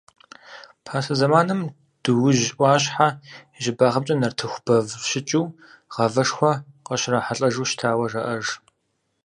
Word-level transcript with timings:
Пасэ 0.85 1.13
зэманым 1.19 1.61
Дуужь 2.03 2.45
ӏуащхьэ 2.57 3.07
и 3.57 3.59
щӏыбагъымкӏэ 3.63 4.15
нартыху 4.19 4.61
бэв 4.65 4.87
щыкӏыу, 5.09 5.45
гъавэшхуэ 5.93 6.51
къыщрахьэлӏэжу 6.85 7.67
щытауэ 7.69 8.05
жаӏэж. 8.11 8.47